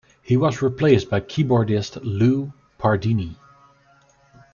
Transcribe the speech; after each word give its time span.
He 0.23 0.35
was 0.35 0.63
replaced 0.63 1.11
by 1.11 1.19
keyboardist 1.19 1.99
Lou 2.01 2.51
Pardini. 2.79 3.35